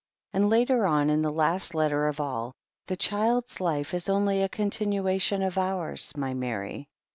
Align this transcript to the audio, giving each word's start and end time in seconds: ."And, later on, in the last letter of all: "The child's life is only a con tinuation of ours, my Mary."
."And, 0.33 0.49
later 0.49 0.87
on, 0.87 1.11
in 1.11 1.21
the 1.21 1.31
last 1.31 1.75
letter 1.75 2.07
of 2.07 2.19
all: 2.19 2.53
"The 2.87 2.97
child's 2.97 3.61
life 3.61 3.93
is 3.93 4.09
only 4.09 4.41
a 4.41 4.49
con 4.49 4.71
tinuation 4.71 5.45
of 5.45 5.59
ours, 5.59 6.17
my 6.17 6.33
Mary." 6.33 6.87